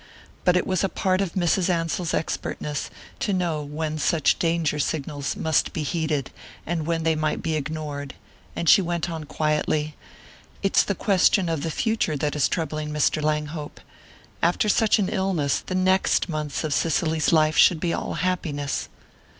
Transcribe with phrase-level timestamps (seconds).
[0.45, 1.69] But it was a part of Mrs.
[1.69, 6.31] Ansell's expertness to know when such danger signals must be heeded
[6.65, 8.15] and when they might be ignored,
[8.55, 9.95] and she went on quietly:
[10.63, 13.21] "It's the question of the future that is troubling Mr.
[13.21, 13.79] Langhope.
[14.41, 18.89] After such an illness, the next months of Cicely's life should be all happiness.